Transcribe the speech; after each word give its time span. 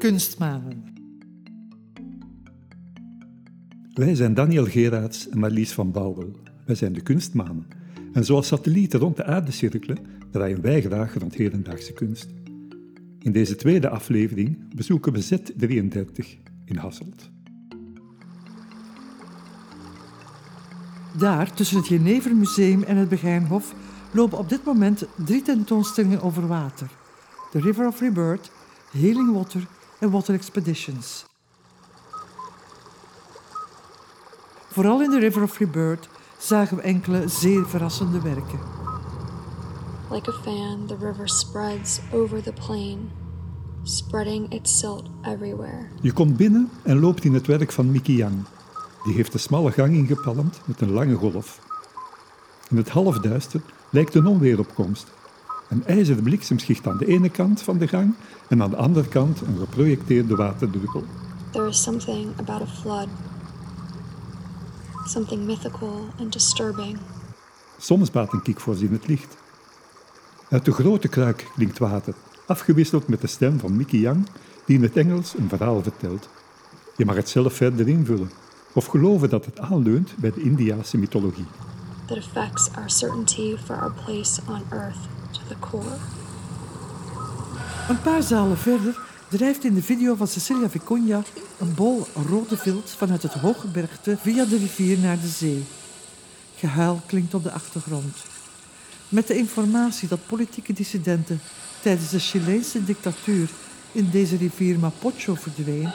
Kunstmanen. 0.00 0.84
Wij 3.94 4.14
zijn 4.14 4.34
Daniel 4.34 4.64
Geraerts 4.64 5.28
en 5.28 5.38
Marlies 5.38 5.72
van 5.72 5.92
Bouwel. 5.92 6.36
Wij 6.66 6.74
zijn 6.74 6.92
de 6.92 7.00
kunstmanen. 7.00 7.66
En 8.12 8.24
zoals 8.24 8.46
satellieten 8.46 9.00
rond 9.00 9.16
de 9.16 9.24
aarde 9.24 9.50
cirkelen, 9.50 9.98
draaien 10.30 10.60
wij 10.60 10.82
graag 10.82 11.18
rond 11.18 11.34
hedendaagse 11.34 11.92
kunst. 11.92 12.28
In 13.18 13.32
deze 13.32 13.56
tweede 13.56 13.88
aflevering 13.88 14.74
bezoeken 14.74 15.12
we 15.12 15.24
Z33 15.24 16.26
in 16.64 16.76
Hasselt. 16.76 17.30
Daar, 21.18 21.52
tussen 21.52 21.76
het 21.76 21.86
Genevermuseum 21.86 22.82
en 22.82 22.96
het 22.96 23.08
Begijnhof, 23.08 23.74
lopen 24.12 24.38
op 24.38 24.48
dit 24.48 24.64
moment 24.64 25.04
drie 25.24 25.42
tentoonstellingen 25.42 26.22
over 26.22 26.46
water. 26.46 26.90
The 27.52 27.60
River 27.60 27.86
of 27.86 28.00
Rebirth, 28.00 28.50
Healing 28.90 29.32
Water 29.32 29.66
en 30.00 30.10
Water 30.10 30.34
Expeditions. 30.34 31.24
Vooral 34.68 35.02
in 35.02 35.10
The 35.10 35.18
River 35.18 35.42
of 35.42 35.58
Rebirth 35.58 36.08
zagen 36.38 36.76
we 36.76 36.82
enkele 36.82 37.28
zeer 37.28 37.66
verrassende 37.66 38.20
werken. 38.20 38.58
Like 40.10 40.30
a 40.30 40.32
fan, 40.42 40.86
the 40.86 40.96
river 41.00 41.28
spreads 41.28 42.00
over 42.12 42.42
the 42.42 42.52
plain, 42.52 43.10
spreading 43.82 44.52
its 44.52 44.78
silt 44.78 45.10
everywhere. 45.22 45.86
Je 46.00 46.12
komt 46.12 46.36
binnen 46.36 46.70
en 46.82 46.98
loopt 46.98 47.24
in 47.24 47.34
het 47.34 47.46
werk 47.46 47.72
van 47.72 47.90
Mickey 47.90 48.14
Yang. 48.14 48.44
Die 49.04 49.14
heeft 49.14 49.32
de 49.32 49.38
smalle 49.38 49.72
gang 49.72 49.94
ingepalmd 49.94 50.60
met 50.64 50.80
een 50.80 50.90
lange 50.90 51.14
golf. 51.14 51.60
In 52.68 52.76
het 52.76 52.88
halfduister 52.88 53.60
lijkt 53.90 54.14
een 54.14 54.26
onweeropkomst. 54.26 55.06
Een 55.70 55.86
ijzeren 55.86 56.22
bliksemschicht 56.22 56.86
aan 56.86 56.98
de 56.98 57.06
ene 57.06 57.28
kant 57.28 57.62
van 57.62 57.78
de 57.78 57.88
gang 57.88 58.14
en 58.48 58.62
aan 58.62 58.70
de 58.70 58.76
andere 58.76 59.08
kant 59.08 59.40
een 59.40 59.58
geprojecteerde 59.58 60.36
waterdruppel. 60.36 61.04
There 61.50 61.68
is 61.68 61.82
something 61.82 62.28
about 62.36 62.62
a 62.62 62.66
flood, 62.66 63.08
something 65.04 65.44
mythical 65.44 66.08
and 66.18 66.32
disturbing. 66.32 66.98
Soms 67.78 68.10
baat 68.10 68.32
een 68.32 68.42
kikvors 68.42 68.80
in 68.80 68.92
het 68.92 69.06
licht. 69.06 69.36
Uit 70.48 70.64
de 70.64 70.72
grote 70.72 71.08
kruik 71.08 71.46
klinkt 71.54 71.78
water, 71.78 72.14
afgewisseld 72.46 73.08
met 73.08 73.20
de 73.20 73.26
stem 73.26 73.58
van 73.58 73.76
Mickey 73.76 73.98
Yang, 73.98 74.26
die 74.64 74.76
in 74.76 74.82
het 74.82 74.96
Engels 74.96 75.34
een 75.38 75.48
verhaal 75.48 75.82
vertelt. 75.82 76.28
Je 76.96 77.04
mag 77.04 77.16
het 77.16 77.28
zelf 77.28 77.52
verder 77.54 77.88
invullen, 77.88 78.30
of 78.72 78.86
geloven 78.86 79.30
dat 79.30 79.44
het 79.44 79.58
aanleunt 79.58 80.14
bij 80.16 80.32
de 80.32 80.42
Indiase 80.42 80.98
mythologie. 80.98 81.46
That 82.10 82.18
affects 82.18 82.70
our 82.76 82.88
certainty 82.88 83.56
for 83.56 83.76
our 83.76 83.92
place 84.04 84.40
on 84.48 84.62
earth 84.70 84.98
to 85.32 85.40
the 85.48 85.58
core. 85.58 85.96
Een 87.88 88.02
paar 88.02 88.22
zalen 88.22 88.58
verder 88.58 88.98
drijft 89.28 89.64
in 89.64 89.74
de 89.74 89.82
video 89.82 90.14
van 90.14 90.26
Cecilia 90.26 90.70
Vicuña 90.70 91.22
een 91.58 91.74
bol 91.74 92.06
rode 92.28 92.56
vilt 92.56 92.90
vanuit 92.90 93.22
het 93.22 93.32
hooggebergte 93.32 94.16
via 94.20 94.44
de 94.44 94.56
rivier 94.56 94.98
naar 94.98 95.20
de 95.20 95.28
zee. 95.28 95.64
Gehuil 96.56 97.00
klinkt 97.06 97.34
op 97.34 97.42
de 97.42 97.52
achtergrond. 97.52 98.16
Met 99.08 99.26
de 99.26 99.36
informatie 99.36 100.08
dat 100.08 100.26
politieke 100.26 100.72
dissidenten 100.72 101.40
tijdens 101.82 102.10
de 102.10 102.18
Chileense 102.18 102.84
dictatuur 102.84 103.50
in 103.92 104.10
deze 104.10 104.36
rivier 104.36 104.78
Mapocho 104.78 105.34
verdween 105.34 105.92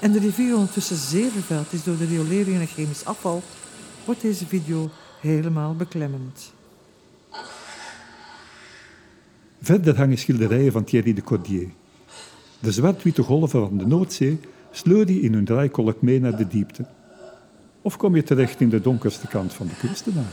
en 0.00 0.12
de 0.12 0.18
rivier 0.18 0.54
ondertussen 0.54 0.96
zeer 0.96 1.30
vervuild 1.30 1.72
is 1.72 1.84
door 1.84 1.96
de 1.96 2.06
riolering 2.06 2.60
en 2.60 2.66
chemisch 2.66 3.04
afval, 3.04 3.42
wordt 4.04 4.20
deze 4.20 4.46
video 4.46 4.90
helemaal 5.24 5.76
beklemmend. 5.76 6.52
Verder 9.60 9.96
hangen 9.96 10.18
schilderijen 10.18 10.72
van 10.72 10.84
Thierry 10.84 11.14
de 11.14 11.22
Cordier. 11.22 11.68
De 12.60 12.72
zwart-witte 12.72 13.22
golven 13.22 13.68
van 13.68 13.78
de 13.78 13.86
Noordzee 13.86 14.38
sleuren 14.70 15.14
je 15.14 15.20
in 15.20 15.32
hun 15.34 15.44
draaikolk 15.44 16.02
mee 16.02 16.20
naar 16.20 16.36
de 16.36 16.46
diepte. 16.46 16.86
Of 17.82 17.96
kom 17.96 18.16
je 18.16 18.22
terecht 18.22 18.60
in 18.60 18.68
de 18.68 18.80
donkerste 18.80 19.26
kant 19.26 19.52
van 19.52 19.66
de 19.66 19.76
kunstenaar? 19.76 20.32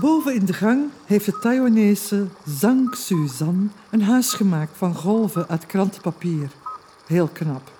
Boven 0.00 0.34
in 0.34 0.44
de 0.44 0.52
gang 0.52 0.90
heeft 1.06 1.24
de 1.24 1.38
Taiwanese 1.38 2.26
Zhang 2.46 2.94
Suzan 2.94 3.72
een 3.90 4.02
huis 4.02 4.32
gemaakt 4.32 4.76
van 4.76 4.94
golven 4.94 5.48
uit 5.48 5.66
krantenpapier. 5.66 6.50
Heel 7.06 7.28
knap. 7.32 7.72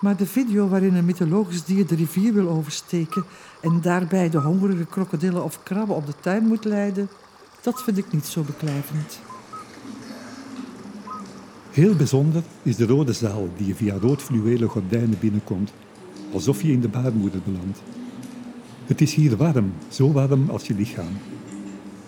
Maar 0.00 0.16
de 0.16 0.26
video 0.26 0.68
waarin 0.68 0.94
een 0.94 1.04
mythologisch 1.04 1.64
dier 1.64 1.86
de 1.86 1.94
rivier 1.94 2.32
wil 2.32 2.48
oversteken 2.48 3.24
en 3.60 3.80
daarbij 3.80 4.30
de 4.30 4.38
hongerige 4.38 4.84
krokodillen 4.84 5.44
of 5.44 5.62
krabben 5.62 5.96
op 5.96 6.06
de 6.06 6.14
tuin 6.20 6.46
moet 6.46 6.64
leiden, 6.64 7.08
dat 7.60 7.82
vind 7.82 7.98
ik 7.98 8.12
niet 8.12 8.26
zo 8.26 8.42
beklijvend. 8.42 9.20
Heel 11.70 11.94
bijzonder 11.94 12.42
is 12.62 12.76
de 12.76 12.86
rode 12.86 13.12
zaal 13.12 13.48
die 13.56 13.66
je 13.66 13.74
via 13.74 13.98
rood 14.00 14.22
fluwelen 14.22 14.68
gordijnen 14.68 15.18
binnenkomt, 15.20 15.72
alsof 16.32 16.62
je 16.62 16.72
in 16.72 16.80
de 16.80 16.88
baarmoeder 16.88 17.40
belandt. 17.44 17.78
Het 18.84 19.00
is 19.00 19.14
hier 19.14 19.36
warm, 19.36 19.72
zo 19.88 20.12
warm 20.12 20.50
als 20.50 20.66
je 20.66 20.74
lichaam. 20.74 21.18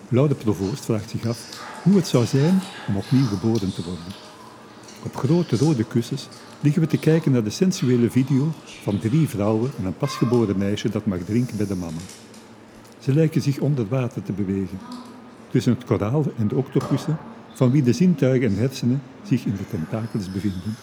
Laude 0.08 0.34
Provoost 0.34 0.84
vraagt 0.84 1.10
zich 1.10 1.26
af 1.26 1.66
hoe 1.82 1.96
het 1.96 2.06
zou 2.06 2.26
zijn 2.26 2.60
om 2.88 2.96
opnieuw 2.96 3.26
geboren 3.26 3.74
te 3.74 3.84
worden. 3.84 4.27
Op 5.04 5.16
grote 5.16 5.56
rode 5.56 5.84
kussens 5.84 6.28
liggen 6.60 6.82
we 6.82 6.88
te 6.88 6.98
kijken 6.98 7.32
naar 7.32 7.44
de 7.44 7.50
sensuele 7.50 8.10
video 8.10 8.52
van 8.82 8.98
drie 8.98 9.28
vrouwen 9.28 9.70
en 9.78 9.84
een 9.84 9.96
pasgeboren 9.96 10.58
meisje 10.58 10.88
dat 10.88 11.06
mag 11.06 11.18
drinken 11.18 11.56
bij 11.56 11.66
de 11.66 11.74
mama. 11.74 12.00
Ze 12.98 13.14
lijken 13.14 13.42
zich 13.42 13.58
onder 13.58 13.88
water 13.88 14.22
te 14.22 14.32
bewegen, 14.32 14.78
tussen 15.50 15.72
het 15.72 15.84
koraal 15.84 16.24
en 16.36 16.48
de 16.48 16.54
octopussen, 16.54 17.18
van 17.54 17.70
wie 17.70 17.82
de 17.82 17.92
zintuigen 17.92 18.48
en 18.48 18.56
hersenen 18.56 19.02
zich 19.22 19.44
in 19.44 19.56
de 19.56 19.68
tentakels 19.70 20.32
bevinden. 20.32 20.76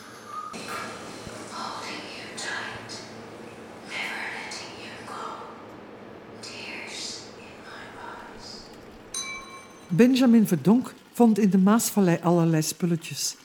Benjamin 9.88 10.48
Verdonk 10.48 10.94
vond 11.12 11.40
in 11.40 11.50
de 11.50 11.58
Maasvallei 11.58 12.18
allerlei 12.22 12.62
spulletjes. 12.62 13.36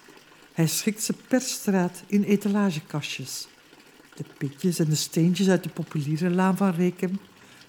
Hij 0.60 0.68
schikt 0.68 1.02
ze 1.02 1.14
per 1.28 1.40
straat 1.40 2.02
in 2.06 2.22
etalagekastjes. 2.22 3.48
De 4.14 4.24
pitjes 4.38 4.78
en 4.78 4.88
de 4.88 4.94
steentjes 4.94 5.48
uit 5.48 5.62
de 5.62 5.68
populiere 5.68 6.30
laan 6.30 6.56
van 6.56 6.70
Rekem. 6.70 7.18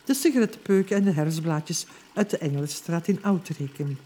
De 0.06 0.14
sigarettenpeuken 0.14 0.96
en 0.96 1.04
de 1.04 1.12
herfstblaadjes 1.12 1.86
uit 2.14 2.30
de 2.30 2.38
Engelenstraat 2.38 3.08
in 3.08 3.24
Oud-Rekem. 3.24 3.98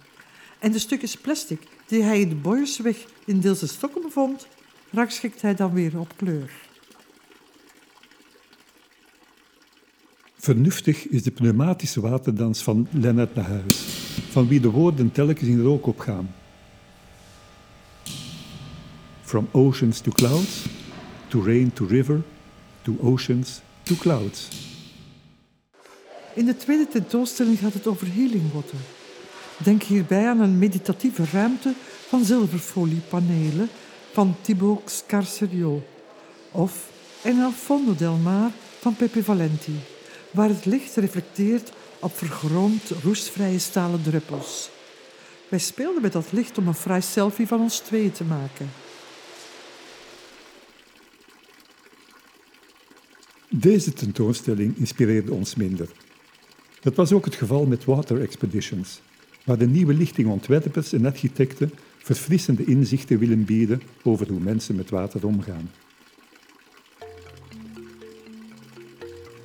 En 0.60 0.72
de 0.72 0.80
stukjes 0.80 1.18
plastic 1.18 1.68
die 1.86 2.04
hij 2.04 2.20
in 2.20 2.30
de 2.30 2.36
Boyersweg 2.36 3.06
in 3.26 3.40
Deelse 3.40 3.68
Stokken 3.68 4.12
vond, 4.12 4.48
rakschikt 4.92 5.42
hij 5.42 5.56
dan 5.56 5.74
weer 5.74 6.00
op 6.00 6.14
kleur. 6.16 6.52
Vernuftig 10.38 11.08
is 11.08 11.24
de 11.24 11.32
pneumatische 11.32 12.02
waterdans 12.02 12.64
van 12.64 12.88
Lennart 12.92 13.36
Nahuis, 13.36 13.86
van 14.30 14.48
wie 14.48 14.60
de 14.60 14.70
woorden 14.70 15.12
telkens 15.12 15.50
in 15.50 15.62
rook 15.62 15.86
opgaan. 15.86 16.44
From 19.36 19.48
oceans 19.52 20.00
to 20.00 20.12
clouds, 20.12 20.66
to 21.28 21.42
rain 21.42 21.74
to 21.74 21.86
river, 21.86 22.22
to 22.82 22.98
oceans 23.02 23.62
to 23.84 23.96
clouds. 23.96 24.50
In 26.34 26.46
de 26.46 26.58
tweede 26.58 26.88
tentoonstelling 26.88 27.60
gaat 27.60 27.74
het 27.74 27.88
over 27.88 28.08
healing 28.14 28.54
water. 28.54 28.78
Denk 29.58 29.84
hierbij 29.84 30.28
aan 30.28 30.40
een 30.40 30.60
meditatieve 30.60 31.24
ruimte 31.32 31.74
van 32.08 32.26
zilverfoliepanelen 32.26 33.70
van 34.12 34.36
Thibaut 34.42 34.82
Scarcerio 34.86 35.84
of 36.52 36.90
En 37.22 37.40
al 37.40 37.52
fondo 37.52 37.96
del 37.96 38.16
mar 38.16 38.52
van 38.80 38.96
Pepe 38.96 39.24
Valenti, 39.24 39.80
waar 40.32 40.50
het 40.50 40.66
licht 40.66 40.96
reflecteert 40.96 41.72
op 42.00 42.18
vergroomd 42.18 42.90
roestvrije 43.04 43.60
stalen 43.60 44.04
druppels. 44.04 44.70
Wij 45.50 45.60
speelden 45.60 46.02
met 46.02 46.14
dat 46.14 46.32
licht 46.32 46.58
om 46.58 46.68
een 46.68 46.74
fraai 46.74 47.02
selfie 47.02 47.48
van 47.48 47.60
ons 47.60 47.80
tweeën 47.80 48.12
te 48.12 48.24
maken. 48.24 48.85
Deze 53.58 53.94
tentoonstelling 53.94 54.78
inspireerde 54.78 55.34
ons 55.34 55.56
minder. 55.56 55.90
Dat 56.82 56.96
was 56.96 57.12
ook 57.12 57.26
het 57.26 57.36
geval 57.36 57.66
met 57.66 57.86
Water 57.86 58.22
Expeditions, 58.22 59.02
waar 59.46 59.58
de 59.58 59.68
nieuwe 59.68 59.94
lichting 59.94 60.28
ontwerpers 60.28 60.94
en 60.94 61.06
architecten 61.06 61.72
verfrissende 61.98 62.66
inzichten 62.66 63.20
willen 63.20 63.46
bieden 63.46 63.82
over 64.04 64.28
hoe 64.28 64.40
mensen 64.40 64.76
met 64.76 64.90
water 64.90 65.26
omgaan. 65.26 65.70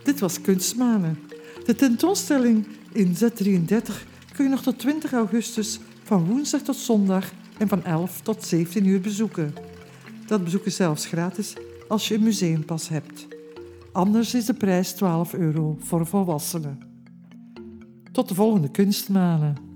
Dit 0.02 0.20
was 0.20 0.40
Kunstmanen. 0.40 1.18
De 1.64 1.74
tentoonstelling 1.74 2.66
in 2.92 3.14
Z33 3.14 3.94
kun 4.32 4.44
je 4.44 4.50
nog 4.50 4.62
tot 4.62 4.78
20 4.78 5.12
augustus 5.12 5.78
van 6.04 6.24
woensdag 6.24 6.62
tot 6.62 6.76
zondag 6.76 7.32
en 7.58 7.68
van 7.68 7.84
11 7.84 8.20
tot 8.20 8.44
17 8.44 8.86
uur 8.86 9.00
bezoeken. 9.00 9.54
Dat 10.26 10.44
bezoek 10.44 10.64
is 10.64 10.76
zelfs 10.76 11.06
gratis 11.06 11.54
als 11.88 12.08
je 12.08 12.14
een 12.14 12.22
museumpas 12.22 12.88
hebt. 12.88 13.38
Anders 14.00 14.35
is 14.35 14.44
de 14.44 14.55
prijs 14.55 14.93
12 14.93 15.35
euro 15.35 15.76
voor 15.79 16.06
volwassenen. 16.06 16.79
Tot 18.12 18.29
de 18.29 18.35
volgende 18.35 18.70
kunstmanen. 18.70 19.69